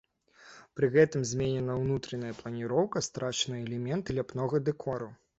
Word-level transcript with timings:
Пры 0.77 0.87
гэтым 0.93 1.25
зменена 1.31 1.75
ўнутраная 1.81 2.31
планіроўка, 2.39 3.01
страчаны 3.09 3.59
элементы 3.65 4.15
ляпнога 4.21 4.63
дэкору. 4.71 5.11